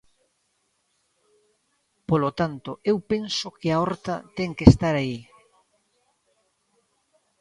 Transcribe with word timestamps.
Polo 2.09 2.29
tanto, 2.39 2.71
eu 2.91 2.97
penso 3.11 3.47
que 3.59 3.69
a 3.71 3.77
horta 3.83 4.15
ten 4.37 4.49
que 4.57 4.65
estar 4.71 4.93
aí. 4.97 5.19